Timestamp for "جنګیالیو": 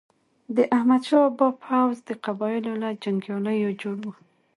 3.03-3.71